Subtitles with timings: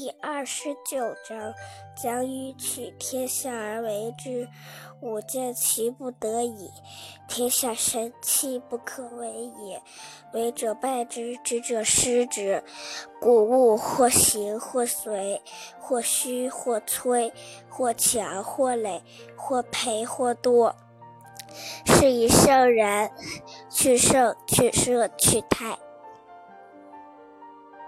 [0.00, 1.52] 第二十九章：
[1.94, 4.48] 将欲取天下而为之，
[5.02, 6.70] 吾见其不得已。
[7.28, 9.30] 天下神器，不可为
[9.62, 9.82] 也。
[10.32, 12.64] 为者败之，执者失之。
[13.20, 15.42] 故物或行或随，
[15.78, 17.30] 或虚或摧，
[17.68, 19.02] 或强或羸，
[19.36, 20.74] 或培或多。
[21.84, 23.10] 是以圣人，
[23.68, 25.78] 去圣去奢去泰。